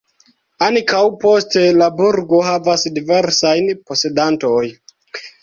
Ankaŭ 0.67 1.01
poste 1.23 1.65
la 1.81 1.89
burgo 1.99 2.41
havas 2.47 2.87
diversajn 2.97 3.71
posedantoj. 3.93 4.65